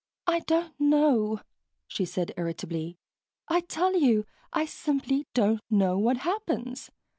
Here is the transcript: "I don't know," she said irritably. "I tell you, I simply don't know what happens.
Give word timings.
"I 0.25 0.39
don't 0.39 0.73
know," 0.79 1.41
she 1.87 2.05
said 2.05 2.31
irritably. 2.35 2.97
"I 3.47 3.59
tell 3.61 3.95
you, 3.95 4.25
I 4.51 4.65
simply 4.65 5.27
don't 5.35 5.61
know 5.69 5.95
what 5.99 6.17
happens. 6.25 6.89